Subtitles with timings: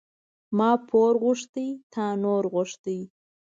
[0.57, 2.97] ما پور غوښته تا نور غوښته.